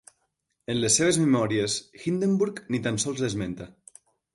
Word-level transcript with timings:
En 0.73 0.79
les 0.83 0.97
seves 1.01 1.21
memòries, 1.25 1.77
Hindenburg 2.07 2.67
ni 2.73 2.85
tan 2.89 3.03
sols 3.05 3.27
l'esmenta. 3.27 3.75